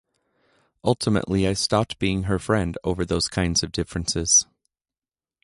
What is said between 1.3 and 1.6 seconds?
I